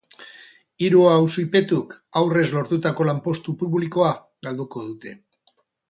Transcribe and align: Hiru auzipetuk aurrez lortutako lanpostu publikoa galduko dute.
Hiru 0.85 1.01
auzipetuk 1.09 1.93
aurrez 2.23 2.47
lortutako 2.55 3.09
lanpostu 3.11 3.55
publikoa 3.63 4.11
galduko 4.49 4.85
dute. 4.91 5.15